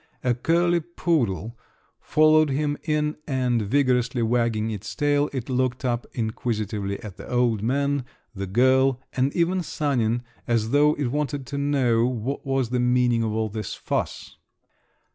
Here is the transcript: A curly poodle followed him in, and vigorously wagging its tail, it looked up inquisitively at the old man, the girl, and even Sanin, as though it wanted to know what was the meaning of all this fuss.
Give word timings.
A 0.23 0.33
curly 0.33 0.79
poodle 0.79 1.55
followed 1.99 2.49
him 2.49 2.75
in, 2.81 3.17
and 3.27 3.61
vigorously 3.61 4.23
wagging 4.23 4.71
its 4.71 4.95
tail, 4.95 5.29
it 5.31 5.47
looked 5.47 5.85
up 5.85 6.07
inquisitively 6.13 6.99
at 7.03 7.17
the 7.17 7.29
old 7.29 7.61
man, 7.61 8.03
the 8.33 8.47
girl, 8.47 8.99
and 9.13 9.31
even 9.35 9.61
Sanin, 9.61 10.23
as 10.47 10.71
though 10.71 10.95
it 10.95 11.11
wanted 11.11 11.45
to 11.45 11.59
know 11.59 12.07
what 12.07 12.43
was 12.43 12.71
the 12.71 12.79
meaning 12.79 13.21
of 13.21 13.31
all 13.31 13.49
this 13.49 13.75
fuss. 13.75 14.37